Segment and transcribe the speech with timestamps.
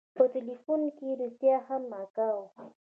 [0.17, 2.37] په ټېلفون کښې رښتيا هم اکا و.